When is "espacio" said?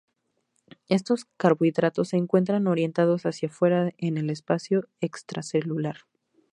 4.31-4.87